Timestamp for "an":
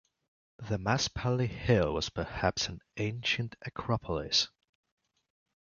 2.67-2.79